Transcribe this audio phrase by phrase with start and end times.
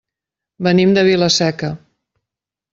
[0.67, 1.71] Venim de Vila-seca.